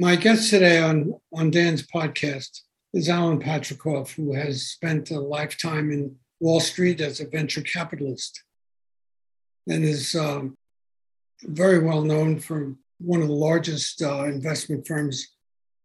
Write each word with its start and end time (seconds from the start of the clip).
My 0.00 0.14
guest 0.14 0.50
today 0.50 0.80
on, 0.80 1.12
on 1.34 1.50
Dan's 1.50 1.84
podcast 1.84 2.60
is 2.94 3.08
Alan 3.08 3.40
Patricof, 3.40 4.14
who 4.14 4.32
has 4.32 4.68
spent 4.68 5.10
a 5.10 5.18
lifetime 5.18 5.90
in 5.90 6.14
Wall 6.38 6.60
Street 6.60 7.00
as 7.00 7.18
a 7.18 7.26
venture 7.26 7.62
capitalist 7.62 8.44
and 9.66 9.84
is 9.84 10.14
um, 10.14 10.56
very 11.42 11.80
well 11.80 12.02
known 12.02 12.38
for 12.38 12.76
one 13.00 13.22
of 13.22 13.26
the 13.26 13.34
largest 13.34 14.00
uh, 14.00 14.26
investment 14.26 14.86
firms 14.86 15.26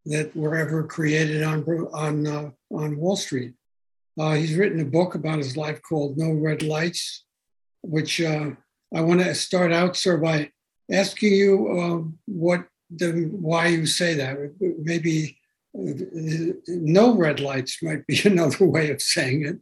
that 0.05 0.36
were 0.36 0.57
ever 0.57 0.84
created 0.84 1.41
on, 1.41 1.64
on, 1.91 2.27
uh, 2.27 2.52
on 2.71 2.98
Wall 2.98 3.16
Street. 3.16 3.54
Uh, 4.20 4.34
he's 4.34 4.54
written 4.54 4.80
a 4.80 4.86
book 4.86 5.16
about 5.16 5.39
his 5.39 5.57
life 5.57 5.82
called 5.82 6.20
No 6.20 6.34
Red 6.34 6.61
Lights, 6.61 7.25
which 7.82 8.21
uh, 8.21 8.52
I 8.93 9.02
want 9.02 9.21
to 9.21 9.34
start 9.34 9.73
out, 9.73 9.98
sir, 9.98 10.18
by 10.18 10.52
asking 10.91 11.34
you 11.34 11.68
uh, 11.80 12.14
what 12.27 12.68
the, 12.97 13.29
why 13.31 13.67
you 13.67 13.85
say 13.85 14.13
that. 14.15 14.37
Maybe 14.59 15.37
uh, 15.77 16.53
no 16.67 17.15
red 17.15 17.39
lights 17.39 17.81
might 17.81 18.05
be 18.07 18.21
another 18.25 18.65
way 18.65 18.91
of 18.91 19.01
saying 19.01 19.45
it. 19.45 19.59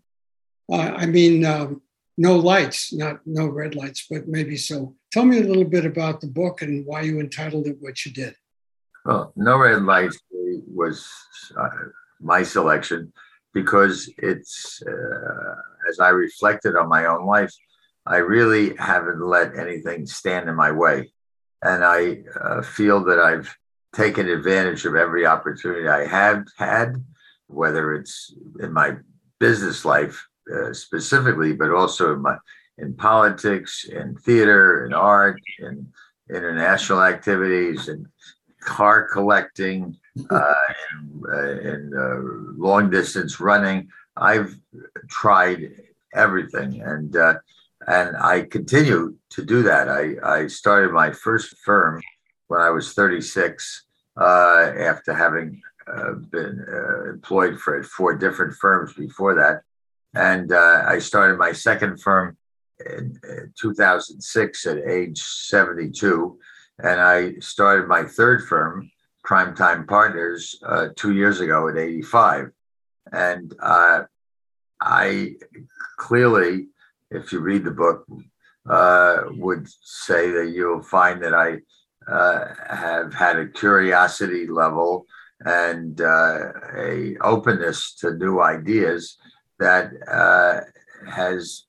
Uh, 0.71 0.93
I 0.95 1.05
mean, 1.05 1.45
um, 1.45 1.81
no 2.17 2.35
lights, 2.35 2.93
not 2.93 3.21
no 3.25 3.47
red 3.47 3.75
lights, 3.75 4.05
but 4.09 4.27
maybe 4.27 4.57
so. 4.57 4.95
Tell 5.11 5.25
me 5.25 5.39
a 5.39 5.43
little 5.43 5.65
bit 5.65 5.85
about 5.85 6.21
the 6.21 6.27
book 6.27 6.61
and 6.61 6.85
why 6.85 7.01
you 7.01 7.19
entitled 7.19 7.67
it 7.67 7.77
what 7.79 8.05
you 8.05 8.11
did. 8.11 8.35
Well, 9.05 9.33
No 9.35 9.57
Red 9.57 9.83
Lights 9.83 10.19
was 10.73 11.07
uh, 11.57 11.69
my 12.19 12.43
selection 12.43 13.11
because 13.53 14.09
it's, 14.19 14.81
uh, 14.87 15.55
as 15.89 15.99
I 15.99 16.09
reflected 16.09 16.75
on 16.75 16.87
my 16.87 17.05
own 17.05 17.25
life, 17.25 17.53
I 18.05 18.17
really 18.17 18.75
haven't 18.77 19.21
let 19.21 19.57
anything 19.57 20.05
stand 20.05 20.47
in 20.47 20.55
my 20.55 20.71
way. 20.71 21.11
And 21.63 21.83
I 21.83 22.23
uh, 22.39 22.61
feel 22.61 23.03
that 23.05 23.19
I've 23.19 23.55
taken 23.93 24.29
advantage 24.29 24.85
of 24.85 24.95
every 24.95 25.25
opportunity 25.25 25.87
I 25.87 26.05
have 26.07 26.45
had, 26.57 27.03
whether 27.47 27.93
it's 27.93 28.33
in 28.59 28.73
my 28.73 28.95
business 29.39 29.85
life 29.85 30.27
uh, 30.53 30.73
specifically, 30.73 31.53
but 31.53 31.71
also 31.71 32.13
in 32.13 32.21
my 32.21 32.37
in 32.77 32.93
politics, 32.95 33.85
in 33.85 34.15
theater, 34.15 34.85
in 34.85 34.93
art, 34.93 35.39
in 35.59 35.87
international 36.29 37.03
activities, 37.03 37.89
and 37.89 38.07
car 38.59 39.07
collecting, 39.11 39.95
uh, 40.29 40.53
in, 40.91 41.23
uh, 41.31 41.51
in 41.59 41.91
uh, 41.95 42.57
long 42.57 42.89
distance 42.89 43.39
running. 43.39 43.87
I've 44.17 44.57
tried 45.09 45.71
everything, 46.13 46.81
and 46.81 47.15
uh, 47.15 47.35
and 47.87 48.15
I 48.17 48.43
continue 48.43 49.15
to 49.31 49.45
do 49.45 49.63
that. 49.63 49.89
I, 49.89 50.15
I 50.23 50.47
started 50.47 50.91
my 50.91 51.11
first 51.11 51.57
firm 51.59 52.01
when 52.47 52.61
I 52.61 52.69
was 52.69 52.93
36 52.93 53.85
uh, 54.19 54.71
after 54.77 55.13
having 55.13 55.61
uh, 55.87 56.13
been 56.13 56.65
uh, 56.71 57.09
employed 57.09 57.59
for 57.59 57.81
four 57.83 58.15
different 58.15 58.55
firms 58.55 58.93
before 58.93 59.35
that. 59.35 59.61
And 60.13 60.51
uh, 60.51 60.83
I 60.85 60.99
started 60.99 61.37
my 61.37 61.53
second 61.53 62.01
firm 62.01 62.37
in, 62.85 63.19
in 63.27 63.53
2006 63.59 64.65
at 64.65 64.77
age 64.77 65.21
72. 65.21 66.37
And 66.83 66.99
I 66.99 67.33
started 67.39 67.87
my 67.87 68.03
third 68.03 68.43
firm, 68.47 68.91
Primetime 69.25 69.87
Partners, 69.87 70.55
uh, 70.65 70.89
two 70.95 71.13
years 71.13 71.39
ago 71.39 71.67
at 71.67 71.77
85. 71.77 72.51
And 73.11 73.53
uh, 73.61 74.03
I 74.81 75.35
clearly 75.97 76.67
if 77.11 77.31
you 77.31 77.39
read 77.39 77.63
the 77.63 77.71
book, 77.71 78.05
uh, 78.69 79.23
would 79.31 79.67
say 79.81 80.31
that 80.31 80.51
you'll 80.55 80.83
find 80.83 81.21
that 81.21 81.33
I 81.33 81.57
uh, 82.11 82.45
have 82.69 83.13
had 83.13 83.37
a 83.37 83.47
curiosity 83.47 84.47
level 84.47 85.05
and 85.41 85.99
uh, 86.01 86.51
a 86.77 87.17
openness 87.21 87.95
to 87.95 88.13
new 88.13 88.41
ideas 88.41 89.17
that 89.59 89.91
uh, 90.07 90.61
has 91.09 91.65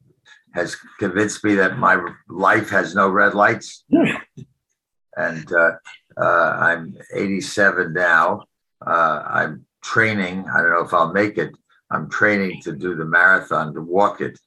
has 0.54 0.76
convinced 0.98 1.42
me 1.44 1.54
that 1.54 1.78
my 1.78 1.98
life 2.28 2.68
has 2.68 2.94
no 2.94 3.08
red 3.08 3.34
lights. 3.34 3.84
and 5.16 5.52
uh, 5.52 5.72
uh, 6.20 6.56
I'm 6.60 6.94
87 7.14 7.94
now. 7.94 8.44
I'm 8.86 9.64
training. 9.82 10.44
I 10.54 10.58
don't 10.60 10.72
know 10.72 10.84
if 10.84 10.92
I'll 10.92 11.12
make 11.12 11.38
it. 11.38 11.52
I'm 11.90 12.10
training 12.10 12.60
to 12.62 12.72
do 12.72 12.94
the 12.94 13.06
marathon, 13.06 13.72
to 13.72 13.80
walk 13.80 14.20
it 14.20 14.38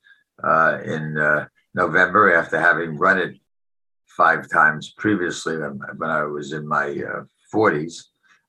uh, 0.43 0.79
in 0.83 1.17
uh, 1.17 1.47
November 1.73 2.35
after 2.35 2.59
having 2.59 2.97
run 2.97 3.17
it 3.17 3.35
five 4.07 4.49
times 4.49 4.93
previously 4.97 5.57
when 5.57 6.09
I 6.09 6.23
was 6.23 6.53
in 6.53 6.67
my 6.67 6.87
uh, 6.87 7.23
40s. 7.53 8.03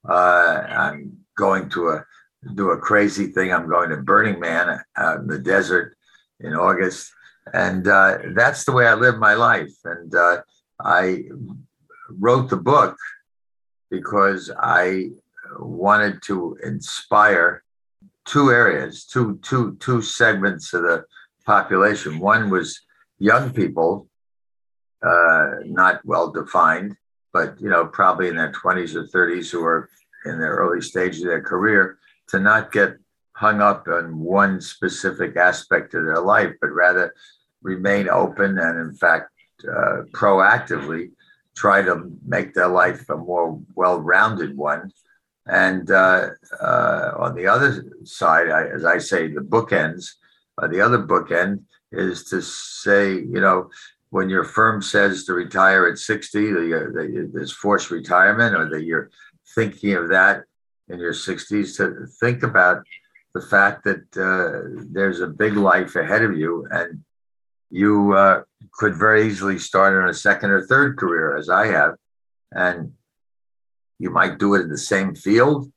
Uh, 0.09 0.65
I'm 0.69 1.17
going 1.37 1.69
to 1.71 1.89
a, 1.89 2.05
do 2.55 2.71
a 2.71 2.79
crazy 2.79 3.29
thing. 3.29 3.53
I'm 3.53 3.69
going 3.69 3.91
to 3.91 3.97
Burning 3.97 4.39
Man 4.39 4.81
out 4.97 5.21
in 5.21 5.27
the 5.27 5.39
desert 5.39 5.97
in 6.41 6.55
August. 6.55 7.11
And 7.53 7.87
uh, 7.89 8.19
that's 8.35 8.65
the 8.65 8.73
way 8.73 8.87
I 8.87 8.95
live 8.95 9.19
my 9.19 9.35
life. 9.35 9.75
And 9.85 10.15
uh, 10.15 10.43
I 10.81 11.25
wrote 12.09 12.49
the 12.51 12.57
book 12.57 12.97
because 13.91 14.51
I 14.59 15.11
wanted 15.59 16.23
to 16.23 16.59
inspire 16.63 17.63
two 18.25 18.51
areas, 18.51 19.05
two, 19.05 19.39
two, 19.43 19.77
two 19.81 20.03
segments 20.03 20.73
of 20.75 20.83
the 20.83 21.05
population. 21.47 22.19
One 22.19 22.51
was 22.51 22.81
young 23.19 23.53
people, 23.53 24.09
uh, 25.03 25.51
not 25.65 26.01
well 26.05 26.31
defined, 26.31 26.97
but 27.33 27.61
you 27.61 27.69
know, 27.69 27.87
probably 27.87 28.29
in 28.29 28.37
their 28.37 28.53
20s 28.53 28.95
or 28.95 29.05
30s 29.05 29.51
who 29.51 29.65
are 29.65 29.89
in 30.25 30.39
their 30.39 30.57
early 30.57 30.81
stage 30.81 31.19
of 31.19 31.25
their 31.25 31.43
career, 31.43 31.99
to 32.29 32.41
not 32.41 32.73
get 32.73 32.97
hung 33.35 33.61
up 33.61 33.87
on 33.87 34.19
one 34.19 34.61
specific 34.61 35.37
aspect 35.37 35.95
of 35.95 36.05
their 36.05 36.21
life, 36.21 36.53
but 36.61 36.69
rather 36.69 37.15
remain 37.63 38.09
open 38.09 38.59
and, 38.59 38.81
in 38.81 38.95
fact, 38.95 39.31
uh, 39.69 40.03
proactively 40.13 41.11
try 41.55 41.83
to 41.83 42.11
make 42.27 42.55
their 42.55 42.69
life 42.69 43.09
a 43.09 43.17
more 43.17 43.61
well-rounded 43.75 44.57
one. 44.57 44.91
And 45.47 45.91
uh, 45.91 46.31
uh, 46.61 47.13
on 47.19 47.35
the 47.35 47.47
other 47.47 47.85
side, 48.05 48.51
I, 48.51 48.67
as 48.67 48.85
I 48.85 48.99
say, 48.99 49.29
the 49.29 49.41
bookends 49.41 50.15
uh, 50.59 50.67
the 50.67 50.81
other 50.81 50.99
bookend 50.99 51.63
is 51.93 52.25
to 52.25 52.41
say, 52.43 53.15
you 53.15 53.41
know, 53.41 53.71
when 54.11 54.29
your 54.29 54.45
firm 54.45 54.81
says 54.81 55.25
to 55.25 55.35
retire 55.35 55.87
at 55.87 55.99
60, 55.99 56.53
that 56.53 57.31
there's 57.33 57.53
forced 57.53 57.91
retirement, 57.91 58.55
or 58.55 58.69
that 58.71 58.85
you're 58.85 59.11
thinking 59.55 59.95
of 59.95 60.09
that 60.09 60.45
in 60.89 60.99
your 60.99 61.13
60s, 61.13 61.77
to 61.77 62.07
think 62.21 62.43
about 62.43 62.83
the 63.35 63.41
fact 63.43 63.85
that 63.85 64.05
uh, 64.17 64.87
there's 64.91 65.21
a 65.21 65.27
big 65.27 65.57
life 65.57 65.97
ahead 65.97 66.23
of 66.23 66.37
you 66.37 66.67
and 66.71 67.05
you 67.71 68.13
uh, 68.15 68.43
could 68.73 68.95
very 68.95 69.27
easily 69.27 69.59
start 69.59 70.01
on 70.01 70.09
a 70.09 70.15
second 70.15 70.51
or 70.51 70.65
third 70.65 70.97
career, 70.97 71.37
as 71.37 71.49
I 71.49 71.67
have. 71.67 71.95
And 72.53 72.93
you 73.99 74.11
might 74.11 74.39
do 74.39 74.55
it 74.55 74.63
in 74.63 74.69
the 74.69 74.79
same 74.79 75.15
field 75.15 75.71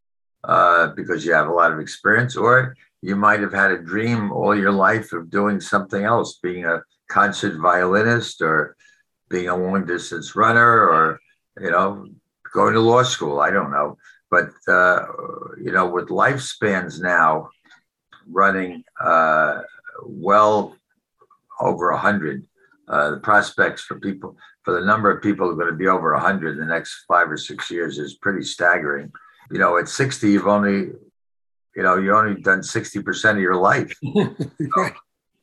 uh, 0.43 0.87
because 0.95 1.25
you 1.25 1.33
have 1.33 1.47
a 1.47 1.53
lot 1.53 1.71
of 1.71 1.79
experience, 1.79 2.35
or 2.35 2.75
you 3.01 3.15
might 3.15 3.39
have 3.39 3.53
had 3.53 3.71
a 3.71 3.81
dream 3.81 4.31
all 4.31 4.55
your 4.55 4.71
life 4.71 5.13
of 5.13 5.29
doing 5.29 5.59
something 5.59 6.03
else, 6.03 6.39
being 6.41 6.65
a 6.65 6.81
concert 7.09 7.59
violinist 7.59 8.41
or 8.41 8.75
being 9.29 9.49
a 9.49 9.55
long 9.55 9.85
distance 9.85 10.35
runner 10.35 10.89
or, 10.89 11.19
you 11.59 11.71
know, 11.71 12.07
going 12.53 12.73
to 12.73 12.79
law 12.79 13.03
school. 13.03 13.39
I 13.39 13.51
don't 13.51 13.71
know. 13.71 13.97
But, 14.31 14.49
uh, 14.67 15.05
you 15.61 15.71
know, 15.71 15.87
with 15.87 16.09
lifespans 16.09 17.01
now 17.01 17.49
running 18.27 18.83
uh, 18.99 19.61
well 20.03 20.75
over 21.59 21.91
100, 21.91 22.45
uh, 22.87 23.11
the 23.11 23.17
prospects 23.17 23.83
for 23.83 23.99
people, 23.99 24.35
for 24.63 24.79
the 24.79 24.85
number 24.85 25.09
of 25.11 25.21
people 25.21 25.47
who 25.47 25.53
are 25.53 25.63
going 25.63 25.71
to 25.71 25.77
be 25.77 25.87
over 25.87 26.13
100 26.13 26.53
in 26.53 26.59
the 26.59 26.65
next 26.65 27.05
five 27.07 27.29
or 27.29 27.37
six 27.37 27.71
years 27.71 27.97
is 27.97 28.15
pretty 28.15 28.43
staggering. 28.43 29.11
You 29.51 29.59
know, 29.59 29.77
at 29.77 29.89
60, 29.89 30.29
you've 30.29 30.47
only 30.47 30.91
you 31.75 31.83
know, 31.83 31.95
you've 31.95 32.15
only 32.15 32.41
done 32.41 32.59
60% 32.59 33.31
of 33.31 33.39
your 33.39 33.55
life. 33.55 33.93
right. 34.75 34.93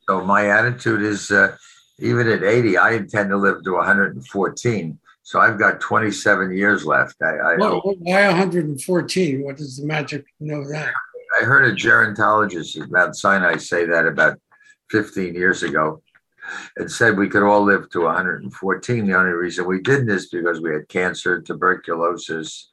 So 0.07 0.23
my 0.23 0.49
attitude 0.49 1.01
is 1.01 1.31
uh, 1.31 1.55
even 1.99 2.27
at 2.27 2.43
80, 2.43 2.77
I 2.77 2.91
intend 2.91 3.29
to 3.29 3.37
live 3.37 3.63
to 3.63 3.73
114. 3.73 4.99
So 5.23 5.39
I've 5.39 5.57
got 5.57 5.81
27 5.81 6.55
years 6.55 6.85
left. 6.85 7.15
I, 7.21 7.37
I 7.37 7.55
well, 7.57 7.81
why 7.81 8.27
114? 8.27 9.43
What 9.43 9.57
does 9.57 9.77
the 9.77 9.85
magic 9.85 10.25
know 10.39 10.63
that? 10.69 10.93
I 11.41 11.43
heard 11.43 11.65
a 11.65 11.75
gerontologist 11.75 12.79
at 12.81 12.91
Mount 12.91 13.15
Sinai 13.15 13.57
say 13.57 13.85
that 13.85 14.05
about 14.05 14.39
15 14.91 15.33
years 15.33 15.63
ago 15.63 16.01
and 16.77 16.89
said 16.89 17.17
we 17.17 17.27
could 17.27 17.43
all 17.43 17.63
live 17.63 17.89
to 17.89 18.03
114. 18.03 19.07
The 19.07 19.17
only 19.17 19.31
reason 19.31 19.65
we 19.65 19.81
didn't 19.81 20.09
is 20.09 20.29
because 20.29 20.61
we 20.61 20.71
had 20.71 20.87
cancer, 20.87 21.41
tuberculosis, 21.41 22.69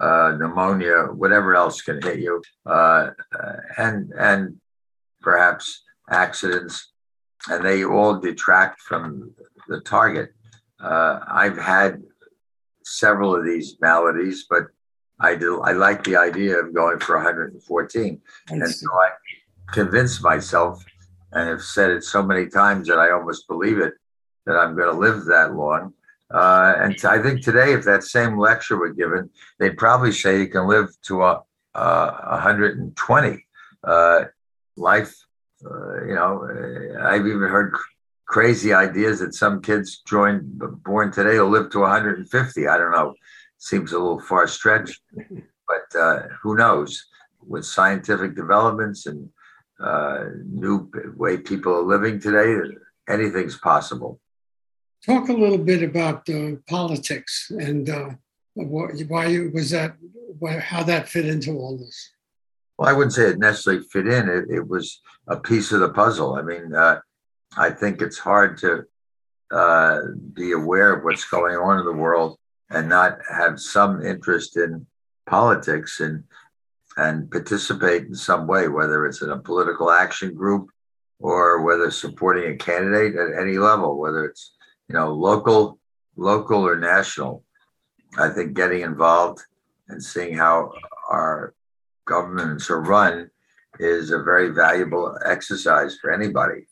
uh, 0.00 0.36
pneumonia, 0.38 1.08
whatever 1.12 1.54
else 1.54 1.82
can 1.82 2.00
hit 2.02 2.18
you, 2.18 2.42
uh, 2.66 3.10
and 3.78 4.12
and 4.18 4.56
perhaps 5.20 5.82
accidents, 6.10 6.92
and 7.48 7.64
they 7.64 7.84
all 7.84 8.18
detract 8.18 8.80
from 8.80 9.34
the 9.68 9.80
target. 9.80 10.32
Uh, 10.80 11.20
I've 11.26 11.58
had 11.58 12.02
several 12.84 13.34
of 13.34 13.44
these 13.44 13.76
maladies, 13.80 14.46
but 14.48 14.64
I 15.18 15.34
do. 15.34 15.62
I 15.62 15.72
like 15.72 16.04
the 16.04 16.16
idea 16.16 16.58
of 16.58 16.74
going 16.74 16.98
for 16.98 17.16
114, 17.16 18.20
and 18.50 18.68
so 18.68 18.86
I 18.92 19.10
convinced 19.72 20.22
myself, 20.22 20.84
and 21.32 21.48
have 21.48 21.62
said 21.62 21.90
it 21.90 22.04
so 22.04 22.22
many 22.22 22.46
times 22.48 22.88
that 22.88 22.98
I 22.98 23.10
almost 23.12 23.48
believe 23.48 23.78
it, 23.78 23.94
that 24.44 24.56
I'm 24.56 24.76
going 24.76 24.92
to 24.92 24.98
live 24.98 25.24
that 25.24 25.54
long. 25.54 25.94
Uh, 26.32 26.74
and 26.78 26.96
I 27.04 27.22
think 27.22 27.42
today, 27.42 27.72
if 27.72 27.84
that 27.84 28.02
same 28.02 28.38
lecture 28.38 28.76
were 28.76 28.92
given, 28.92 29.30
they'd 29.58 29.76
probably 29.76 30.12
say 30.12 30.40
you 30.40 30.48
can 30.48 30.66
live 30.66 30.88
to 31.02 31.22
a, 31.22 31.42
uh, 31.74 32.10
120. 32.30 33.46
Uh, 33.84 34.24
life, 34.76 35.14
uh, 35.64 36.04
you 36.04 36.14
know, 36.14 36.96
I've 37.00 37.26
even 37.26 37.48
heard 37.48 37.74
crazy 38.26 38.74
ideas 38.74 39.20
that 39.20 39.34
some 39.34 39.62
kids 39.62 40.02
join 40.06 40.40
born 40.84 41.12
today 41.12 41.38
will 41.38 41.48
live 41.48 41.70
to 41.70 41.80
150. 41.80 42.66
I 42.68 42.76
don't 42.76 42.90
know. 42.90 43.14
Seems 43.58 43.92
a 43.92 43.98
little 43.98 44.20
far 44.20 44.46
stretched, 44.48 45.00
but 45.68 45.98
uh, 45.98 46.22
who 46.42 46.56
knows? 46.56 47.06
With 47.46 47.64
scientific 47.64 48.34
developments 48.34 49.06
and 49.06 49.30
uh, 49.78 50.24
new 50.44 50.90
way 51.16 51.36
people 51.36 51.72
are 51.74 51.82
living 51.82 52.18
today, 52.18 52.74
anything's 53.08 53.56
possible. 53.56 54.20
Talk 55.06 55.28
a 55.28 55.32
little 55.32 55.58
bit 55.58 55.82
about 55.82 56.28
uh, 56.28 56.56
politics 56.68 57.52
and 57.56 57.88
uh, 57.88 58.10
what, 58.54 58.90
why 59.08 59.48
was 59.54 59.70
that, 59.70 59.94
how 60.60 60.82
that 60.82 61.08
fit 61.08 61.26
into 61.26 61.52
all 61.52 61.76
this. 61.76 62.10
Well, 62.76 62.88
I 62.88 62.92
wouldn't 62.92 63.12
say 63.12 63.30
it 63.30 63.38
necessarily 63.38 63.84
fit 63.84 64.08
in. 64.08 64.28
It, 64.28 64.50
it 64.50 64.68
was 64.68 65.00
a 65.28 65.36
piece 65.36 65.70
of 65.70 65.80
the 65.80 65.90
puzzle. 65.90 66.34
I 66.34 66.42
mean, 66.42 66.74
uh, 66.74 67.00
I 67.56 67.70
think 67.70 68.02
it's 68.02 68.18
hard 68.18 68.58
to 68.58 68.84
uh, 69.52 70.00
be 70.32 70.52
aware 70.52 70.92
of 70.92 71.04
what's 71.04 71.24
going 71.24 71.56
on 71.56 71.78
in 71.78 71.84
the 71.84 71.92
world 71.92 72.38
and 72.70 72.88
not 72.88 73.18
have 73.32 73.60
some 73.60 74.04
interest 74.04 74.56
in 74.56 74.86
politics 75.26 76.00
and 76.00 76.24
and 76.98 77.30
participate 77.30 78.04
in 78.04 78.14
some 78.14 78.46
way, 78.46 78.68
whether 78.68 79.04
it's 79.04 79.20
in 79.20 79.28
a 79.28 79.38
political 79.38 79.90
action 79.90 80.34
group 80.34 80.70
or 81.18 81.62
whether 81.62 81.90
supporting 81.90 82.50
a 82.50 82.56
candidate 82.56 83.14
at 83.16 83.38
any 83.38 83.58
level, 83.58 83.98
whether 83.98 84.24
it's 84.24 84.55
you 84.88 84.94
know 84.94 85.12
local, 85.12 85.78
local 86.16 86.66
or 86.66 86.76
national. 86.78 87.44
I 88.18 88.28
think 88.30 88.54
getting 88.54 88.82
involved 88.82 89.42
and 89.88 90.02
seeing 90.02 90.36
how 90.36 90.72
our 91.10 91.54
governments 92.06 92.70
are 92.70 92.80
run 92.80 93.30
is 93.78 94.10
a 94.10 94.22
very 94.22 94.50
valuable 94.50 95.18
exercise 95.24 95.98
for 96.00 96.12
anybody. 96.12 96.66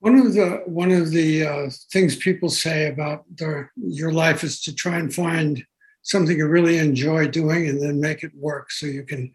One 0.00 0.18
of 0.18 0.34
the 0.34 0.62
one 0.66 0.92
of 0.92 1.10
the 1.10 1.46
uh, 1.46 1.70
things 1.90 2.16
people 2.16 2.50
say 2.50 2.88
about 2.88 3.24
their, 3.34 3.72
your 3.76 4.12
life 4.12 4.44
is 4.44 4.60
to 4.62 4.74
try 4.74 4.98
and 4.98 5.12
find 5.12 5.64
something 6.02 6.36
you 6.36 6.46
really 6.46 6.78
enjoy 6.78 7.26
doing 7.26 7.68
and 7.68 7.82
then 7.82 8.00
make 8.00 8.22
it 8.22 8.30
work 8.36 8.70
so 8.70 8.86
you 8.86 9.02
can 9.02 9.32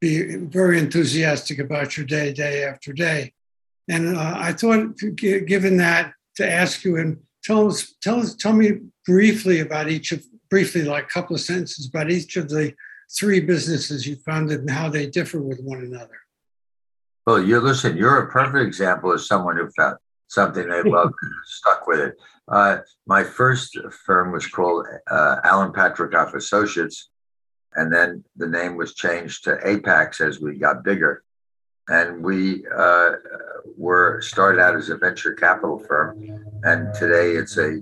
be 0.00 0.36
very 0.36 0.78
enthusiastic 0.78 1.58
about 1.58 1.96
your 1.96 2.06
day, 2.06 2.32
day 2.32 2.64
after 2.64 2.92
day. 2.92 3.32
And 3.88 4.16
uh, 4.16 4.34
I 4.36 4.52
thought, 4.52 4.96
given 4.96 5.76
that, 5.76 6.12
to 6.36 6.50
ask 6.50 6.84
you 6.84 6.96
and 6.96 7.18
tell 7.42 7.68
us, 7.68 7.94
tell 8.00 8.20
us, 8.20 8.34
tell 8.34 8.52
me 8.52 8.80
briefly 9.06 9.60
about 9.60 9.88
each 9.88 10.12
of, 10.12 10.24
briefly, 10.50 10.82
like 10.82 11.04
a 11.04 11.08
couple 11.08 11.36
of 11.36 11.42
sentences 11.42 11.88
about 11.88 12.10
each 12.10 12.36
of 12.36 12.48
the 12.48 12.74
three 13.10 13.40
businesses 13.40 14.06
you 14.06 14.16
founded 14.16 14.60
and 14.60 14.70
how 14.70 14.88
they 14.88 15.06
differ 15.06 15.40
with 15.40 15.60
one 15.62 15.80
another. 15.80 16.20
Well, 17.26 17.42
you 17.42 17.60
listen. 17.60 17.96
You're 17.96 18.20
a 18.20 18.30
perfect 18.30 18.66
example 18.66 19.12
of 19.12 19.20
someone 19.20 19.56
who 19.56 19.68
found 19.70 19.96
something 20.28 20.68
they 20.68 20.82
loved, 20.90 21.14
stuck 21.44 21.86
with 21.86 22.00
it. 22.00 22.16
Uh, 22.48 22.78
my 23.06 23.22
first 23.22 23.76
firm 24.06 24.32
was 24.32 24.46
called 24.46 24.86
uh, 25.10 25.36
Alan 25.44 25.72
Patricof 25.72 26.34
Associates, 26.34 27.10
and 27.74 27.92
then 27.92 28.24
the 28.36 28.46
name 28.46 28.76
was 28.76 28.94
changed 28.94 29.44
to 29.44 29.56
Apax 29.56 30.26
as 30.26 30.40
we 30.40 30.56
got 30.56 30.84
bigger. 30.84 31.22
And 31.88 32.22
we 32.22 32.64
uh, 32.76 33.12
were 33.76 34.20
started 34.20 34.60
out 34.60 34.76
as 34.76 34.90
a 34.90 34.96
venture 34.96 35.32
capital 35.32 35.78
firm, 35.78 36.22
and 36.62 36.92
today 36.94 37.32
it's 37.32 37.56
a 37.56 37.80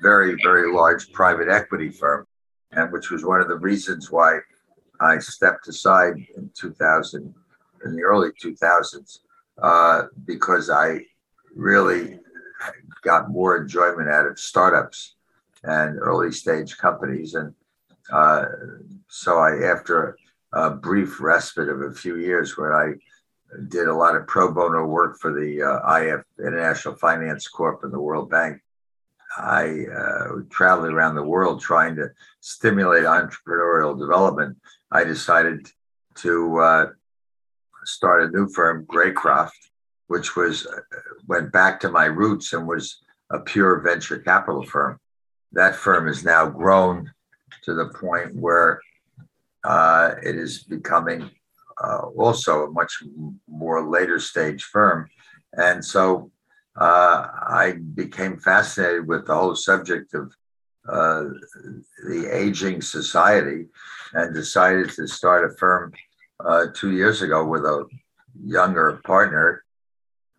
very, 0.00 0.36
very 0.44 0.72
large 0.72 1.12
private 1.12 1.48
equity 1.48 1.90
firm, 1.90 2.26
and 2.72 2.92
which 2.92 3.10
was 3.10 3.24
one 3.24 3.40
of 3.40 3.48
the 3.48 3.56
reasons 3.56 4.12
why 4.12 4.38
I 5.00 5.18
stepped 5.18 5.68
aside 5.68 6.14
in 6.36 6.50
2000 6.54 7.34
in 7.84 7.96
the 7.96 8.02
early 8.02 8.30
2000s 8.42 9.20
uh, 9.62 10.02
because 10.24 10.70
I 10.70 11.00
really 11.54 12.18
got 13.02 13.30
more 13.30 13.56
enjoyment 13.56 14.08
out 14.08 14.26
of 14.26 14.38
startups 14.38 15.14
and 15.64 15.98
early 15.98 16.32
stage 16.32 16.76
companies. 16.78 17.34
And 17.34 17.54
uh, 18.12 18.46
so 19.08 19.38
I, 19.38 19.70
after 19.70 20.16
a 20.52 20.70
brief 20.70 21.20
respite 21.20 21.68
of 21.68 21.82
a 21.82 21.92
few 21.92 22.16
years 22.16 22.56
where 22.56 22.74
I 22.74 22.94
did 23.68 23.88
a 23.88 23.94
lot 23.94 24.16
of 24.16 24.26
pro 24.26 24.52
bono 24.52 24.84
work 24.84 25.18
for 25.18 25.32
the 25.32 25.62
uh, 25.62 25.96
IF 25.96 26.24
International 26.38 26.94
Finance 26.94 27.48
Corp 27.48 27.82
and 27.82 27.92
the 27.92 28.00
World 28.00 28.30
Bank, 28.30 28.60
I 29.36 29.84
uh, 29.94 30.40
traveled 30.50 30.92
around 30.92 31.14
the 31.14 31.22
world 31.22 31.60
trying 31.60 31.96
to 31.96 32.10
stimulate 32.40 33.04
entrepreneurial 33.04 33.98
development. 33.98 34.56
I 34.90 35.04
decided 35.04 35.66
to 36.16 36.58
uh, 36.58 36.86
start 37.84 38.22
a 38.22 38.30
new 38.30 38.48
firm, 38.48 38.86
Greycroft, 38.86 39.70
which 40.06 40.34
was 40.34 40.66
uh, 40.66 40.80
went 41.26 41.52
back 41.52 41.80
to 41.80 41.90
my 41.90 42.06
roots 42.06 42.52
and 42.52 42.66
was 42.66 43.00
a 43.30 43.38
pure 43.38 43.80
venture 43.80 44.18
capital 44.18 44.64
firm. 44.64 44.98
That 45.52 45.76
firm 45.76 46.06
has 46.06 46.24
now 46.24 46.46
grown 46.48 47.12
to 47.64 47.74
the 47.74 47.88
point 47.88 48.34
where 48.34 48.80
uh, 49.64 50.14
it 50.22 50.36
is 50.36 50.62
becoming 50.62 51.30
uh, 51.82 52.02
also 52.16 52.64
a 52.64 52.70
much 52.70 53.02
more 53.48 53.88
later 53.88 54.18
stage 54.18 54.64
firm. 54.64 55.08
And 55.54 55.84
so 55.84 56.30
uh, 56.76 57.26
I 57.32 57.76
became 57.94 58.38
fascinated 58.38 59.06
with 59.06 59.26
the 59.26 59.34
whole 59.34 59.56
subject 59.56 60.14
of 60.14 60.32
uh, 60.88 61.24
the 62.08 62.28
aging 62.30 62.80
society 62.80 63.66
and 64.14 64.34
decided 64.34 64.90
to 64.90 65.06
start 65.06 65.50
a 65.50 65.54
firm 65.56 65.92
uh, 66.40 66.66
two 66.74 66.92
years 66.92 67.22
ago 67.22 67.44
with 67.44 67.64
a 67.64 67.84
younger 68.44 69.00
partner 69.04 69.64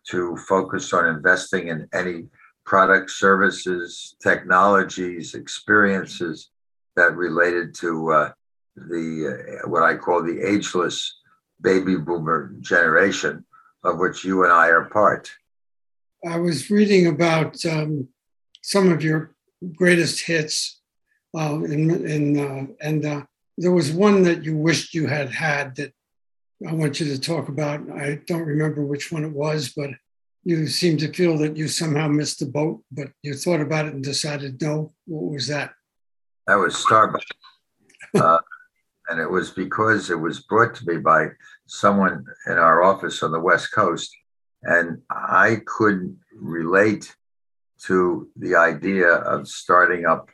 to 0.08 0.36
focus 0.48 0.92
on 0.92 1.06
investing 1.06 1.68
in 1.68 1.86
any 1.92 2.26
products, 2.64 3.20
services, 3.20 4.16
technologies, 4.22 5.34
experiences 5.34 6.50
that 6.96 7.16
related 7.16 7.74
to 7.74 8.12
uh, 8.12 8.32
the 8.76 9.60
uh, 9.64 9.68
what 9.68 9.82
I 9.82 9.96
call 9.96 10.22
the 10.22 10.40
ageless 10.40 11.19
baby 11.60 11.96
boomer 11.96 12.54
generation, 12.60 13.44
of 13.84 13.98
which 13.98 14.24
you 14.24 14.44
and 14.44 14.52
I 14.52 14.68
are 14.68 14.84
part. 14.86 15.30
I 16.28 16.38
was 16.38 16.70
reading 16.70 17.06
about 17.06 17.64
um, 17.64 18.08
some 18.62 18.90
of 18.90 19.02
your 19.02 19.34
greatest 19.74 20.24
hits, 20.26 20.80
uh, 21.36 21.60
in, 21.64 22.06
in, 22.06 22.38
uh, 22.38 22.66
and 22.80 23.04
uh, 23.04 23.22
there 23.56 23.72
was 23.72 23.92
one 23.92 24.22
that 24.24 24.44
you 24.44 24.56
wished 24.56 24.94
you 24.94 25.06
had 25.06 25.30
had 25.30 25.76
that 25.76 25.92
I 26.66 26.74
want 26.74 27.00
you 27.00 27.06
to 27.06 27.20
talk 27.20 27.48
about. 27.48 27.90
I 27.90 28.20
don't 28.26 28.44
remember 28.46 28.84
which 28.84 29.10
one 29.10 29.24
it 29.24 29.32
was, 29.32 29.72
but 29.74 29.90
you 30.44 30.66
seem 30.66 30.98
to 30.98 31.12
feel 31.12 31.38
that 31.38 31.56
you 31.56 31.68
somehow 31.68 32.08
missed 32.08 32.40
the 32.40 32.46
boat, 32.46 32.82
but 32.90 33.08
you 33.22 33.34
thought 33.34 33.60
about 33.60 33.86
it 33.86 33.94
and 33.94 34.04
decided 34.04 34.60
no. 34.60 34.92
What 35.06 35.32
was 35.32 35.46
that? 35.48 35.72
That 36.46 36.56
was 36.56 36.74
Starbucks. 36.74 37.22
and 39.10 39.20
it 39.20 39.28
was 39.28 39.50
because 39.50 40.08
it 40.08 40.18
was 40.18 40.40
brought 40.40 40.74
to 40.76 40.86
me 40.86 40.96
by 40.98 41.26
someone 41.66 42.24
in 42.46 42.58
our 42.58 42.82
office 42.82 43.22
on 43.24 43.32
the 43.32 43.40
West 43.40 43.72
Coast. 43.72 44.16
And 44.62 45.02
I 45.10 45.58
couldn't 45.66 46.16
relate 46.32 47.14
to 47.86 48.28
the 48.36 48.54
idea 48.54 49.08
of 49.08 49.48
starting 49.48 50.06
up 50.06 50.28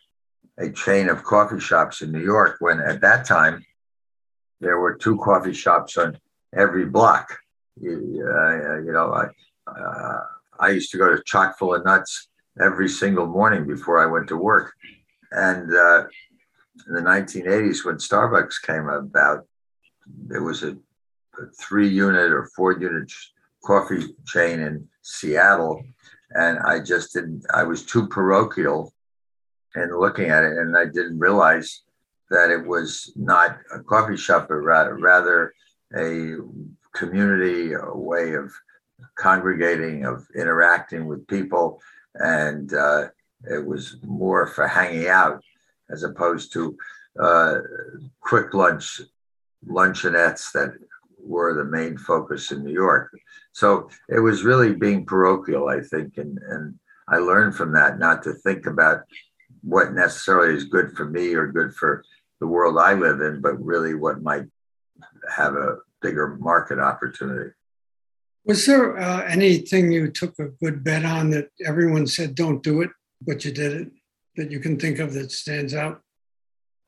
a 0.59 0.71
chain 0.71 1.09
of 1.09 1.25
coffee 1.25 1.61
shops 1.61 2.03
in 2.03 2.13
New 2.13 2.23
York 2.23 2.57
when 2.61 2.81
at 2.81 3.01
that 3.01 3.25
time 3.25 3.65
there 4.61 4.79
were 4.79 4.95
two 4.95 5.17
coffee 5.19 5.55
shops 5.55 5.97
on 5.97 6.19
every 6.55 6.85
block. 6.85 7.35
You, 7.81 7.93
uh, 7.93 8.79
you 8.81 8.93
know, 8.93 9.13
I, 9.13 9.71
uh, 9.71 10.25
I 10.61 10.69
used 10.69 10.91
to 10.93 10.99
go 10.99 11.15
to 11.15 11.23
chock 11.25 11.59
full 11.59 11.75
of 11.75 11.85
nuts 11.85 12.29
every 12.61 12.89
single 12.89 13.27
morning 13.27 13.67
before 13.67 14.03
I 14.03 14.07
went 14.07 14.29
to 14.29 14.37
work. 14.37 14.73
And 15.33 15.75
uh, 15.75 16.05
in 16.87 16.95
the 16.95 17.01
1980s, 17.01 17.85
when 17.85 17.97
Starbucks 17.97 18.63
came 18.63 18.89
about, 18.89 19.47
there 20.29 20.43
was 20.43 20.63
a, 20.63 20.73
a 20.73 21.47
three 21.61 21.89
unit 21.89 22.33
or 22.33 22.49
four 22.55 22.73
unit 22.73 23.11
coffee 23.65 24.15
chain 24.27 24.61
in 24.61 24.87
Seattle. 25.03 25.83
And 26.31 26.59
I 26.61 26.81
just 26.81 27.13
didn't, 27.13 27.45
I 27.53 27.63
was 27.63 27.85
too 27.85 28.09
parochial 28.09 28.93
in 29.75 29.99
looking 29.99 30.31
at 30.31 30.45
it. 30.45 30.57
And 30.59 30.77
I 30.77 30.85
didn't 30.85 31.19
realize 31.19 31.83
that 32.31 32.51
it 32.51 32.67
was 32.67 33.13
not 33.17 33.59
a 33.75 33.81
coffee 33.81 34.17
shop, 34.17 34.49
but 34.49 34.57
rather, 34.57 34.97
rather 34.97 35.53
a 35.97 36.37
community, 36.95 37.73
a 37.73 37.95
way 37.95 38.35
of 38.35 38.53
congregating, 39.17 40.05
of 40.05 40.27
interacting 40.37 41.07
with 41.07 41.27
people. 41.27 41.81
And 42.15 42.73
uh, 42.75 43.09
it 43.45 43.65
was 43.65 43.97
more 44.05 44.47
for 44.47 44.67
hanging 44.67 45.09
out 45.09 45.43
as 45.91 46.03
opposed 46.03 46.53
to 46.53 46.77
uh, 47.21 47.59
quick 48.21 48.55
lunch 48.55 49.01
luncheonettes 49.67 50.53
that 50.53 50.75
were 51.19 51.55
the 51.55 51.65
main 51.65 51.97
focus 51.97 52.53
in 52.53 52.63
New 52.65 52.73
York. 52.73 53.11
So 53.53 53.89
it 54.09 54.21
was 54.21 54.45
really 54.45 54.75
being 54.75 55.07
parochial, 55.07 55.69
I 55.69 55.81
think, 55.81 56.19
and 56.19 56.39
and 56.49 56.79
I 57.09 57.19
learned 57.19 57.55
from 57.55 57.73
that 57.73 57.99
not 57.99 58.23
to 58.25 58.35
think 58.35 58.67
about 58.67 59.03
what 59.63 59.93
necessarily 59.93 60.55
is 60.55 60.65
good 60.65 60.97
for 60.97 61.05
me 61.07 61.35
or 61.35 61.47
good 61.49 61.75
for 61.75 62.05
the 62.41 62.47
world 62.47 62.79
I 62.79 62.95
live 62.95 63.21
in, 63.21 63.41
but 63.41 63.63
really 63.65 63.95
what 63.95 64.23
might 64.23 64.45
have 65.35 65.55
a 65.55 65.77
bigger 66.03 66.37
market 66.37 66.79
opportunity. 66.79 67.51
Was 68.45 68.65
there 68.67 68.97
uh, 68.97 69.25
anything 69.25 69.91
you 69.91 70.11
took 70.11 70.39
a 70.39 70.49
good 70.63 70.85
bet 70.85 71.05
on 71.05 71.31
that 71.31 71.49
everyone 71.65 72.07
said 72.07 72.35
don't 72.35 72.63
do 72.63 72.83
it, 72.83 72.91
but 73.21 73.45
you 73.45 73.53
did 73.53 73.73
it 73.73 73.91
that 74.37 74.51
you 74.51 74.61
can 74.61 74.79
think 74.79 74.99
of 74.99 75.15
that 75.15 75.33
stands 75.33 75.75
out? 75.75 76.01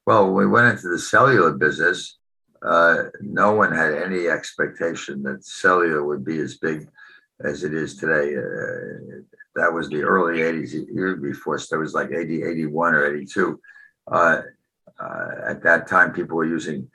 Well, 0.06 0.32
we 0.32 0.46
went 0.46 0.68
into 0.68 0.88
the 0.88 0.98
cellular 0.98 1.52
business, 1.52 2.18
uh, 2.62 3.04
no 3.20 3.52
one 3.52 3.72
had 3.72 3.92
any 3.92 4.28
expectation 4.28 5.22
that 5.22 5.44
cellular 5.44 6.04
would 6.04 6.24
be 6.24 6.38
as 6.38 6.58
big 6.58 6.88
as 7.44 7.62
it 7.62 7.72
is 7.72 7.96
today. 7.96 8.36
Uh, 8.36 9.22
that 9.54 9.72
was 9.72 9.88
the 9.88 10.02
early 10.02 10.40
80s, 10.40 10.72
year 10.92 11.16
before, 11.16 11.58
so 11.58 11.76
it 11.76 11.80
was 11.80 11.94
like 11.94 12.10
80, 12.10 12.42
81 12.42 12.94
or 12.94 13.16
82. 13.16 13.60
Uh, 14.10 14.42
uh, 14.98 15.28
at 15.46 15.62
that 15.62 15.86
time, 15.86 16.12
people 16.12 16.36
were 16.36 16.44
using, 16.44 16.90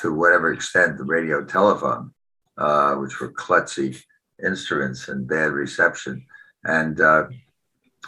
to 0.00 0.12
whatever 0.12 0.52
extent, 0.52 0.98
the 0.98 1.04
radio 1.04 1.44
telephone, 1.44 2.12
uh, 2.58 2.94
which 2.96 3.20
were 3.20 3.32
klutzy 3.32 4.02
instruments 4.44 5.08
and 5.08 5.26
bad 5.26 5.52
reception. 5.52 6.24
And 6.64 7.00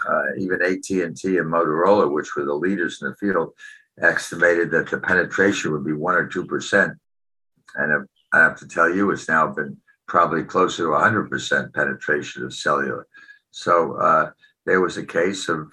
uh, 0.09 0.35
even 0.39 0.63
AT&T 0.63 0.99
and 0.99 1.17
Motorola, 1.17 2.13
which 2.13 2.35
were 2.37 2.45
the 2.45 2.55
leaders 2.55 3.01
in 3.03 3.09
the 3.09 3.17
field, 3.17 3.53
estimated 4.01 4.71
that 4.71 4.91
the 4.91 4.99
penetration 4.99 5.73
would 5.73 5.85
be 5.85 5.93
one 5.93 6.15
or 6.15 6.27
two 6.27 6.47
percent, 6.47 6.93
and 7.77 8.07
I 8.33 8.39
have 8.39 8.57
to 8.61 8.69
tell 8.69 8.89
you, 8.89 9.11
it's 9.11 9.29
now 9.29 9.49
been 9.49 9.77
probably 10.07 10.43
closer 10.43 10.85
to 10.85 10.91
100% 10.91 11.75
penetration 11.75 12.45
of 12.45 12.55
cellular. 12.55 13.07
So 13.51 13.95
uh, 13.97 14.31
there 14.67 14.81
was 14.81 14.97
a 14.97 15.07
case 15.07 15.49
of, 15.49 15.71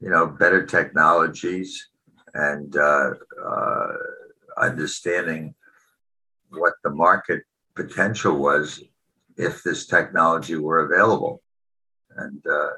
you 0.00 0.10
know, 0.10 0.26
better 0.26 0.64
technologies 0.64 1.88
and 2.34 2.76
uh, 2.76 3.10
uh, 3.44 3.92
understanding 4.56 5.54
what 6.50 6.74
the 6.84 6.90
market 6.90 7.42
potential 7.74 8.36
was 8.36 8.80
if 9.36 9.62
this 9.62 9.86
technology 9.86 10.56
were 10.56 10.80
available. 10.80 11.42
And 12.16 12.44
uh, 12.46 12.68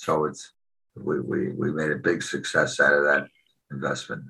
so 0.00 0.24
it's 0.24 0.52
we, 0.96 1.20
we, 1.20 1.48
we 1.52 1.70
made 1.70 1.90
a 1.90 1.96
big 1.96 2.22
success 2.22 2.80
out 2.80 2.94
of 2.94 3.04
that 3.04 3.28
investment. 3.70 4.22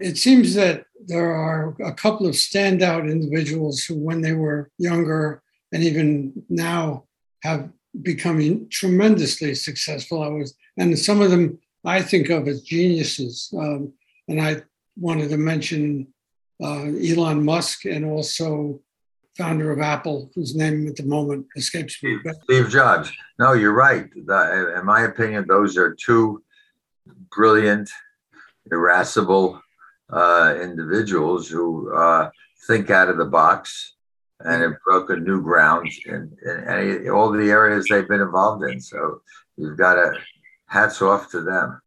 It 0.00 0.16
seems 0.16 0.54
that 0.54 0.86
there 1.06 1.32
are 1.32 1.74
a 1.84 1.92
couple 1.92 2.26
of 2.26 2.34
standout 2.34 3.10
individuals 3.10 3.84
who, 3.84 3.96
when 3.96 4.20
they 4.20 4.32
were 4.32 4.70
younger 4.78 5.42
and 5.72 5.82
even 5.82 6.44
now, 6.48 7.04
have 7.42 7.68
become 8.02 8.68
tremendously 8.70 9.54
successful. 9.54 10.22
I 10.22 10.28
was, 10.28 10.54
and 10.76 10.98
some 10.98 11.20
of 11.20 11.30
them 11.30 11.58
I 11.84 12.00
think 12.00 12.30
of 12.30 12.48
as 12.48 12.62
geniuses. 12.62 13.52
Um, 13.56 13.92
and 14.28 14.40
I 14.40 14.62
wanted 14.96 15.28
to 15.30 15.36
mention 15.36 16.08
uh, 16.62 16.84
Elon 16.84 17.44
Musk 17.44 17.84
and 17.84 18.04
also 18.04 18.80
founder 19.36 19.70
of 19.70 19.80
Apple, 19.80 20.30
whose 20.34 20.54
name 20.56 20.86
at 20.88 20.96
the 20.96 21.04
moment 21.04 21.46
escapes 21.56 22.02
me. 22.02 22.18
But- 22.24 22.36
Steve 22.44 22.68
Jobs. 22.68 23.12
No, 23.38 23.52
you're 23.52 23.74
right. 23.74 24.08
In 24.14 24.84
my 24.84 25.02
opinion, 25.02 25.46
those 25.48 25.76
are 25.76 25.94
two 25.94 26.42
brilliant 27.34 27.90
irascible 28.70 29.60
uh, 30.10 30.54
individuals 30.60 31.48
who 31.48 31.94
uh, 31.94 32.30
think 32.66 32.90
out 32.90 33.08
of 33.08 33.18
the 33.18 33.24
box 33.24 33.94
and 34.40 34.62
have 34.62 34.74
broken 34.84 35.24
new 35.24 35.42
ground 35.42 35.88
in, 36.06 36.36
in 36.44 36.64
any, 36.68 37.08
all 37.08 37.30
the 37.30 37.50
areas 37.50 37.86
they've 37.88 38.08
been 38.08 38.20
involved 38.20 38.64
in. 38.64 38.80
So 38.80 39.22
you've 39.56 39.78
got 39.78 39.94
to 39.94 40.12
hats 40.66 41.00
off 41.00 41.30
to 41.30 41.42
them. 41.42 41.80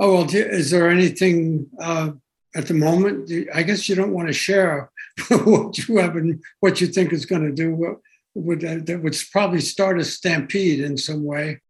Oh 0.00 0.14
well, 0.14 0.34
is 0.34 0.70
there 0.70 0.90
anything 0.90 1.66
uh, 1.80 2.10
at 2.54 2.66
the 2.66 2.74
moment? 2.74 3.30
I 3.54 3.62
guess 3.62 3.88
you 3.88 3.94
don't 3.94 4.12
want 4.12 4.28
to 4.28 4.32
share 4.32 4.90
what 5.28 5.78
you 5.78 5.98
have 5.98 6.16
and 6.16 6.42
what 6.60 6.80
you 6.80 6.86
think 6.86 7.12
is 7.12 7.26
going 7.26 7.44
to 7.44 7.52
do. 7.52 8.00
Would 8.34 8.60
that 8.60 9.00
would 9.02 9.16
probably 9.32 9.60
start 9.60 9.98
a 9.98 10.04
stampede 10.04 10.80
in 10.80 10.96
some 10.96 11.24
way? 11.24 11.60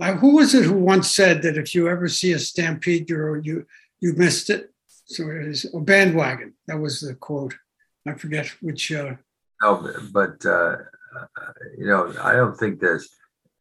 Uh, 0.00 0.14
who 0.14 0.36
was 0.36 0.54
it 0.54 0.64
who 0.64 0.74
once 0.74 1.10
said 1.10 1.42
that 1.42 1.56
if 1.56 1.74
you 1.74 1.88
ever 1.88 2.08
see 2.08 2.32
a 2.32 2.38
stampede, 2.38 3.08
you 3.08 3.40
you 3.44 3.66
you 4.00 4.14
missed 4.14 4.50
it? 4.50 4.70
So 5.04 5.28
it 5.30 5.46
is 5.46 5.66
a 5.72 5.80
bandwagon. 5.80 6.54
That 6.66 6.78
was 6.78 7.00
the 7.00 7.14
quote. 7.14 7.54
I 8.06 8.14
forget 8.14 8.46
which. 8.60 8.90
Uh, 8.90 9.14
no, 9.62 9.92
but 10.12 10.44
uh, 10.44 10.76
you 11.78 11.86
know, 11.86 12.12
I 12.20 12.32
don't 12.32 12.56
think 12.56 12.80
there's 12.80 13.08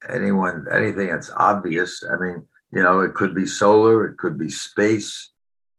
anyone 0.09 0.65
anything 0.71 1.07
that's 1.09 1.31
obvious. 1.35 2.03
I 2.09 2.17
mean, 2.17 2.47
you 2.71 2.81
know, 2.81 3.01
it 3.01 3.13
could 3.13 3.35
be 3.35 3.45
solar, 3.45 4.05
it 4.05 4.17
could 4.17 4.37
be 4.37 4.49
space, 4.49 5.29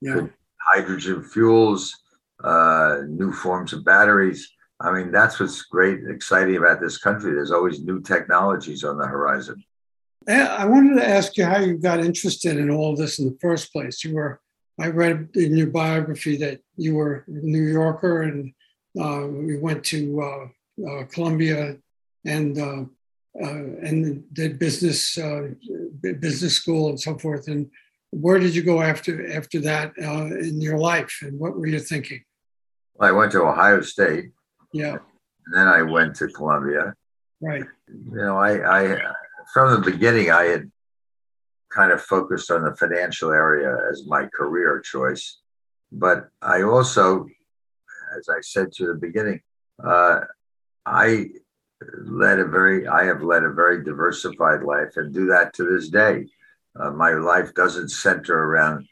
yeah. 0.01 0.27
Hydrogen 0.73 1.23
fuels, 1.23 1.95
uh, 2.43 2.99
new 3.09 3.33
forms 3.33 3.73
of 3.73 3.85
batteries. 3.85 4.51
I 4.81 4.91
mean, 4.93 5.13
that's 5.13 5.39
what's 5.39 5.63
great, 5.63 6.01
and 6.01 6.11
exciting 6.11 6.57
about 6.57 6.81
this 6.81 6.99
country. 6.99 7.33
There's 7.33 7.53
always 7.53 7.81
new 7.81 8.01
technologies 8.01 8.83
on 8.83 8.99
the 8.99 9.07
horizon. 9.07 9.63
I 10.29 10.65
wanted 10.67 10.97
to 10.97 11.09
ask 11.09 11.37
you 11.37 11.45
how 11.45 11.59
you 11.59 11.75
got 11.79 12.01
interested 12.01 12.57
in 12.57 12.71
all 12.71 12.95
this 12.97 13.19
in 13.19 13.27
the 13.27 13.39
first 13.41 13.73
place. 13.73 14.05
You 14.05 14.15
were, 14.15 14.41
I 14.81 14.89
read 14.89 15.29
in 15.35 15.57
your 15.57 15.69
biography 15.69 16.37
that 16.39 16.61
you 16.77 16.95
were 16.95 17.25
a 17.27 17.31
New 17.31 17.63
Yorker 17.63 18.23
and 18.23 18.53
uh, 19.01 19.27
we 19.27 19.59
went 19.59 19.85
to 19.87 20.01
uh, 20.23 20.89
uh, 20.89 21.05
Columbia 21.07 21.77
and 22.25 22.59
uh, 22.59 22.85
uh, 23.43 23.65
and 23.89 24.23
did 24.35 24.59
business 24.59 25.17
uh, 25.19 25.49
business 26.21 26.57
school 26.57 26.91
and 26.91 27.01
so 27.01 27.17
forth. 27.19 27.49
And 27.49 27.71
where 28.13 28.39
did 28.39 28.55
you 28.55 28.63
go 28.63 28.81
after 28.83 29.33
after 29.33 29.59
that 29.61 29.97
in 29.97 30.61
your 30.61 30.79
life? 30.79 31.19
And 31.23 31.41
what 31.41 31.57
were 31.57 31.67
you 31.67 31.81
thinking? 31.81 32.23
Well, 32.95 33.09
I 33.09 33.13
went 33.13 33.33
to 33.33 33.43
Ohio 33.43 33.81
State. 33.81 34.31
Yeah. 34.73 34.99
And 35.47 35.55
then 35.55 35.67
I 35.67 35.83
went 35.83 36.15
to 36.17 36.29
Columbia. 36.29 36.95
Right. 37.41 37.65
You 37.89 38.17
know, 38.17 38.37
I, 38.37 38.83
I 38.83 38.99
from 39.53 39.73
the 39.73 39.91
beginning, 39.91 40.31
I 40.31 40.45
had 40.45 40.71
kind 41.71 41.91
of 41.91 42.03
focused 42.03 42.51
on 42.51 42.65
the 42.65 42.77
financial 42.77 43.33
area 43.33 43.77
as 43.91 44.07
my 44.07 44.27
career 44.27 44.81
choice. 44.81 45.39
But 45.91 46.29
I 46.41 46.63
also, 46.63 47.27
as 48.19 48.29
I 48.29 48.41
said 48.43 48.73
to 48.73 48.87
the 48.87 48.95
beginning, 48.95 49.41
uh, 49.83 50.21
I 50.85 51.29
led 52.05 52.39
a 52.39 52.45
very, 52.45 52.87
I 52.87 53.05
have 53.05 53.23
led 53.23 53.43
a 53.43 53.51
very 53.51 53.83
diversified 53.83 54.63
life 54.63 54.97
and 54.97 55.13
do 55.13 55.27
that 55.27 55.55
to 55.55 55.65
this 55.65 55.89
day. 55.89 56.27
Uh, 56.79 56.91
my 56.91 57.13
life 57.13 57.53
doesn't 57.55 57.91
center 57.91 58.37
around 58.37 58.87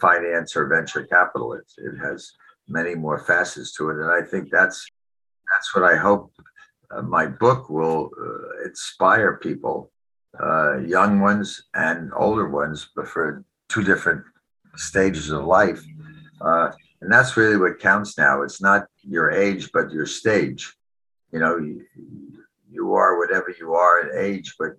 finance 0.00 0.56
or 0.56 0.66
venture 0.66 1.04
capital. 1.04 1.54
It, 1.54 1.64
it 1.78 1.96
has 1.98 2.32
many 2.68 2.94
more 2.94 3.18
facets 3.18 3.72
to 3.76 3.90
it, 3.90 3.96
and 3.96 4.10
I 4.10 4.22
think 4.22 4.50
that's 4.50 4.86
that's 5.50 5.74
what 5.74 5.84
I 5.84 5.96
hope 5.96 6.32
uh, 6.90 7.02
my 7.02 7.26
book 7.26 7.70
will 7.70 8.10
uh, 8.20 8.66
inspire 8.66 9.36
people, 9.36 9.90
uh, 10.42 10.78
young 10.78 11.20
ones 11.20 11.64
and 11.74 12.10
older 12.14 12.48
ones, 12.48 12.88
but 12.94 13.08
for 13.08 13.44
two 13.68 13.82
different 13.82 14.24
stages 14.76 15.30
of 15.30 15.44
life. 15.44 15.84
Uh, 16.40 16.70
and 17.00 17.12
that's 17.12 17.36
really 17.36 17.56
what 17.56 17.78
counts 17.78 18.18
now. 18.18 18.42
It's 18.42 18.60
not 18.60 18.86
your 19.02 19.30
age, 19.30 19.70
but 19.72 19.90
your 19.90 20.06
stage. 20.06 20.74
You 21.32 21.38
know, 21.38 21.56
you, 21.58 21.84
you 22.70 22.94
are 22.94 23.18
whatever 23.18 23.54
you 23.58 23.74
are 23.74 24.00
in 24.00 24.18
age, 24.18 24.54
but 24.58 24.72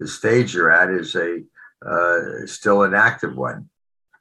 the 0.00 0.08
stage 0.08 0.54
you're 0.54 0.72
at 0.72 0.90
is 0.90 1.14
a 1.16 1.42
uh, 1.84 2.46
still 2.46 2.82
an 2.82 2.94
active 2.94 3.36
one. 3.36 3.68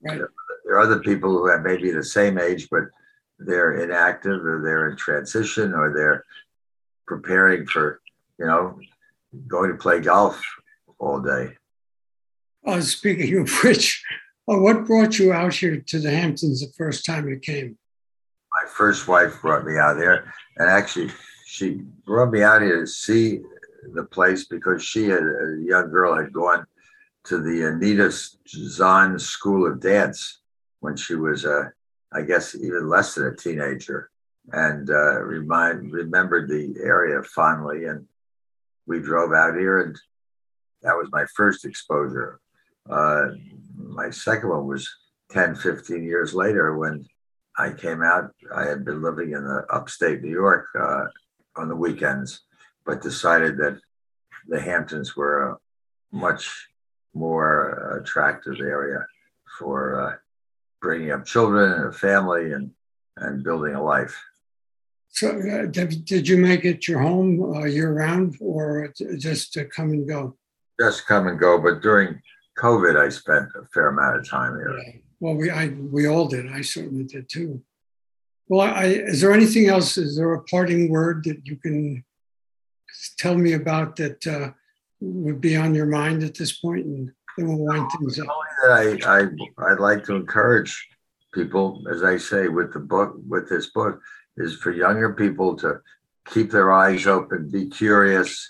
Right. 0.02 0.20
there 0.66 0.76
are 0.76 0.80
other 0.80 1.00
people 1.00 1.32
who 1.32 1.48
have 1.48 1.64
maybe 1.64 1.92
the 1.92 2.04
same 2.04 2.38
age, 2.38 2.68
but 2.70 2.84
they're 3.40 3.84
inactive 3.84 4.46
or 4.46 4.62
they're 4.64 4.90
in 4.90 4.98
transition 4.98 5.74
or 5.74 5.94
they're 5.94 6.24
preparing 7.08 7.66
for, 7.66 8.02
you 8.40 8.46
know, 8.46 8.80
going 9.48 9.72
to 9.72 9.78
play 9.78 10.00
golf 10.00 10.42
all 11.00 11.20
day. 11.22 11.56
Uh, 12.66 12.82
speaking 12.82 13.40
of 13.40 13.50
which, 13.64 14.04
uh, 14.50 14.58
what 14.58 14.86
brought 14.86 15.18
you 15.20 15.34
out 15.34 15.54
here 15.54 15.78
to 15.78 16.00
the 16.00 16.12
Hamptons 16.12 16.62
the 16.62 16.72
first 16.74 17.06
time 17.06 17.28
you 17.28 17.40
came? 17.40 17.78
My 18.52 18.70
first 18.70 19.08
wife 19.08 19.42
brought 19.42 19.66
me 19.66 19.78
out 19.78 19.98
there, 19.98 20.34
and 20.58 20.70
actually, 20.70 21.12
she 21.46 21.82
brought 22.06 22.32
me 22.32 22.44
out 22.44 22.62
here 22.62 22.82
to 22.82 22.88
see 22.88 23.42
the 23.94 24.04
place 24.04 24.46
because 24.46 24.84
she, 24.84 25.06
had, 25.06 25.22
a 25.22 25.58
young 25.64 25.90
girl, 25.90 26.16
had 26.16 26.34
gone 26.34 26.66
to 27.28 27.42
the 27.42 27.68
Anita 27.68 28.10
Zahn 28.48 29.20
School 29.20 29.70
of 29.70 29.82
Dance 29.82 30.42
when 30.80 30.96
she 30.96 31.16
was, 31.16 31.46
uh, 31.46 31.66
I 32.14 32.22
guess, 32.22 32.56
even 32.56 32.88
less 32.88 33.16
than 33.16 33.28
a 33.28 33.36
teenager 33.36 34.10
and 34.54 34.90
uh, 34.90 35.20
remind 35.20 35.92
remembered 35.92 36.50
the 36.50 36.76
area 36.82 37.22
fondly. 37.24 37.86
And 37.86 38.06
we 38.86 39.02
drove 39.02 39.34
out 39.34 39.58
here, 39.58 39.82
and 39.82 40.00
that 40.84 40.96
was 40.96 41.10
my 41.12 41.26
first 41.36 41.66
exposure. 41.66 42.40
Uh, 42.90 43.28
my 43.76 44.10
second 44.10 44.50
one 44.50 44.68
was 44.68 44.90
10, 45.32 45.56
15 45.56 46.04
years 46.04 46.34
later, 46.34 46.78
when 46.78 47.06
I 47.58 47.72
came 47.72 48.02
out, 48.02 48.32
I 48.56 48.66
had 48.66 48.86
been 48.86 49.02
living 49.02 49.34
in 49.34 49.44
the 49.44 49.66
upstate 49.70 50.22
New 50.22 50.32
York 50.32 50.68
uh, 50.80 51.06
on 51.58 51.68
the 51.68 51.76
weekends, 51.76 52.44
but 52.86 53.02
decided 53.02 53.58
that 53.58 53.80
the 54.48 54.62
Hamptons 54.62 55.18
were 55.18 55.50
a 55.50 55.58
much 56.16 56.70
more 57.18 58.00
attractive 58.00 58.60
area 58.60 59.06
for 59.58 60.02
uh, 60.02 60.16
bringing 60.82 61.12
up 61.12 61.26
children 61.26 61.72
and 61.74 61.86
a 61.86 61.92
family 61.92 62.54
and, 62.54 62.72
and 63.18 63.44
building 63.44 63.76
a 63.76 63.84
life. 63.84 64.16
So, 65.10 65.30
uh, 65.30 65.66
did 65.66 66.28
you 66.28 66.38
make 66.38 66.64
it 66.64 66.88
your 66.88 67.00
home 67.00 67.56
uh, 67.56 67.64
year 67.66 67.94
round 67.94 68.38
or 68.40 68.94
just 69.18 69.54
to 69.54 69.66
come 69.66 69.90
and 69.90 70.08
go? 70.08 70.38
Just 70.80 71.08
come 71.08 71.28
and 71.28 71.40
go. 71.40 71.60
But 71.60 71.82
during 71.82 72.22
COVID, 72.60 73.00
I 73.00 73.10
spent 73.10 73.50
a 73.56 73.66
fair 73.74 73.88
amount 73.88 74.18
of 74.18 74.30
time 74.30 74.54
here. 74.54 74.78
Yeah. 74.78 75.00
Well, 75.20 75.36
we 75.36 75.50
I 75.50 75.70
we 75.70 76.08
all 76.08 76.28
did. 76.28 76.52
I 76.52 76.62
certainly 76.62 77.06
did 77.06 77.28
too. 77.30 77.64
Well, 78.48 78.62
I, 78.62 78.86
is 78.86 79.20
there 79.22 79.34
anything 79.34 79.68
else? 79.68 79.98
Is 79.98 80.16
there 80.16 80.34
a 80.34 80.44
parting 80.44 80.90
word 80.90 81.24
that 81.24 81.46
you 81.46 81.56
can 81.58 82.04
tell 83.18 83.36
me 83.36 83.54
about 83.54 83.96
that 83.98 84.26
uh, 84.28 84.52
would 85.00 85.42
be 85.42 85.56
on 85.56 85.76
your 85.76 85.86
mind 85.86 86.24
at 86.24 86.36
this 86.36 86.60
point, 86.60 86.86
and 86.86 87.12
then 87.38 87.48
we'll 87.48 87.58
wind 87.58 87.90
things 87.92 88.20
up. 88.20 88.28
I, 88.64 88.98
I 89.06 89.72
I'd 89.72 89.80
like 89.80 90.04
to 90.06 90.16
encourage 90.16 90.88
people, 91.34 91.84
as 91.92 92.04
I 92.04 92.18
say, 92.18 92.48
with 92.48 92.74
the 92.74 92.80
book, 92.80 93.16
with 93.28 93.50
this 93.50 93.70
book, 93.70 94.02
is 94.38 94.56
for 94.56 94.72
younger 94.72 95.14
people 95.14 95.56
to 95.58 95.80
keep 96.26 96.52
their 96.52 96.72
eyes 96.72 97.08
open, 97.08 97.50
be 97.50 97.68
curious, 97.68 98.50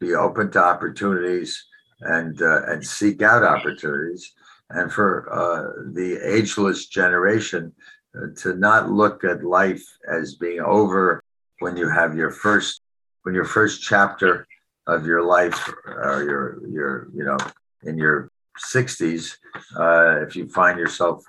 be 0.00 0.14
open 0.14 0.50
to 0.52 0.64
opportunities, 0.64 1.66
and 2.00 2.40
uh, 2.42 2.62
and 2.66 2.84
seek 2.84 3.22
out 3.22 3.42
opportunities. 3.42 4.32
And 4.70 4.90
for 4.90 5.30
uh, 5.30 5.92
the 5.92 6.18
ageless 6.24 6.86
generation 6.86 7.72
uh, 8.16 8.28
to 8.38 8.54
not 8.54 8.90
look 8.90 9.22
at 9.24 9.44
life 9.44 9.84
as 10.10 10.36
being 10.36 10.60
over 10.60 11.22
when 11.58 11.76
you 11.76 11.88
have 11.90 12.16
your 12.16 12.30
first 12.30 12.80
when 13.22 13.34
your 13.34 13.44
first 13.44 13.82
chapter 13.82 14.46
of 14.86 15.06
your 15.06 15.22
life 15.22 15.72
or 15.86 16.24
your 16.24 16.66
your 16.68 17.08
you 17.14 17.24
know 17.24 17.36
in 17.84 17.96
your 17.96 18.30
60s 18.72 19.36
uh, 19.76 20.20
if 20.26 20.36
you 20.36 20.48
find 20.48 20.78
yourself 20.78 21.24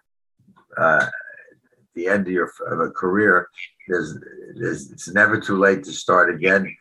uh, 0.77 1.05
at 1.05 1.93
the 1.95 2.07
end 2.07 2.27
of 2.27 2.33
your 2.33 2.51
of 2.69 2.79
a 2.79 2.89
career 2.89 3.47
there's, 3.87 4.17
there's 4.55 4.91
it's 4.91 5.13
never 5.13 5.39
too 5.39 5.57
late 5.57 5.83
to 5.83 5.91
start 5.91 6.33
again 6.33 6.75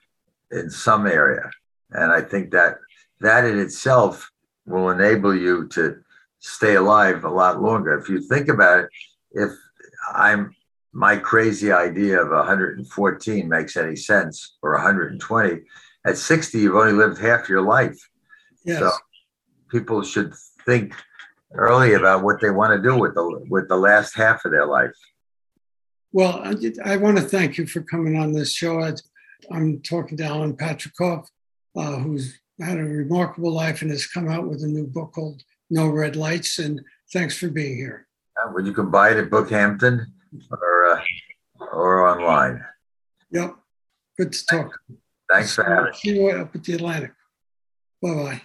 in 0.50 0.70
some 0.70 1.06
area. 1.06 1.50
And 1.90 2.10
i 2.12 2.20
think 2.20 2.50
that 2.52 2.78
that 3.20 3.44
in 3.44 3.58
itself 3.58 4.30
will 4.66 4.90
enable 4.90 5.34
you 5.34 5.68
to 5.68 5.98
stay 6.38 6.74
alive 6.74 7.24
a 7.24 7.30
lot 7.30 7.62
longer. 7.62 7.98
If 7.98 8.08
you 8.08 8.20
think 8.20 8.48
about 8.48 8.80
it 8.80 8.88
if 9.32 9.50
i'm 10.14 10.54
my 10.92 11.16
crazy 11.16 11.72
idea 11.72 12.20
of 12.20 12.28
114 12.28 13.48
makes 13.48 13.76
any 13.76 13.96
sense 13.96 14.58
or 14.62 14.72
120 14.72 15.62
at 16.04 16.18
60 16.18 16.58
you've 16.58 16.74
only 16.74 16.92
lived 16.92 17.18
half 17.18 17.48
your 17.48 17.62
life. 17.62 17.98
Yes. 18.64 18.78
so 18.78 18.90
people 19.70 20.02
should 20.02 20.34
think 20.64 20.94
early 21.54 21.94
about 21.94 22.22
what 22.22 22.40
they 22.40 22.50
want 22.50 22.76
to 22.76 22.88
do 22.88 22.96
with 22.96 23.14
the 23.14 23.44
with 23.50 23.68
the 23.68 23.76
last 23.76 24.14
half 24.14 24.44
of 24.44 24.52
their 24.52 24.66
life. 24.66 24.94
Well 26.12 26.40
i, 26.44 26.54
I 26.84 26.96
want 26.96 27.18
to 27.18 27.24
thank 27.24 27.58
you 27.58 27.66
for 27.66 27.82
coming 27.82 28.16
on 28.16 28.32
this 28.32 28.52
show. 28.52 28.80
I, 28.80 28.92
am 29.50 29.80
talking 29.80 30.16
to 30.18 30.24
alan 30.24 30.56
patricof 30.56 31.26
uh, 31.76 31.96
who's 31.96 32.38
had 32.60 32.78
a 32.78 32.84
remarkable 32.84 33.52
life 33.52 33.82
and 33.82 33.90
has 33.90 34.06
come 34.06 34.28
out 34.28 34.46
with 34.46 34.62
a 34.62 34.68
new 34.68 34.86
book 34.86 35.12
called 35.12 35.42
no 35.70 35.88
red 35.88 36.16
lights 36.16 36.58
and 36.58 36.80
thanks 37.12 37.36
for 37.36 37.48
being 37.48 37.76
here. 37.76 38.06
Uh, 38.36 38.50
well, 38.54 38.64
you 38.64 38.72
can 38.72 38.90
buy 38.90 39.10
it 39.10 39.16
at 39.16 39.30
bookhampton 39.30 40.06
or 40.50 40.84
uh, 40.90 41.02
or 41.72 42.08
online? 42.08 42.64
Yep. 43.30 43.56
Good 44.18 44.32
to 44.32 44.46
talk 44.46 44.78
thanks 45.32 45.54
for 45.54 45.64
having 45.64 45.84
me 45.86 45.90
see 45.94 46.14
you 46.14 46.30
up 46.30 46.54
at 46.54 46.64
the 46.64 46.74
atlantic. 46.74 47.12
Bye-bye 48.02 48.42